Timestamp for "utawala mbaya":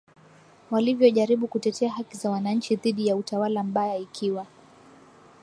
3.15-3.97